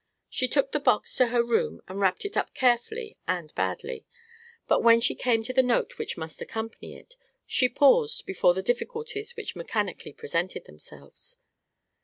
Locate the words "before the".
8.25-8.63